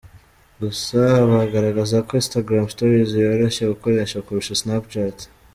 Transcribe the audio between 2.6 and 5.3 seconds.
Stories yoroshye gukoresha kurusha Snapchat.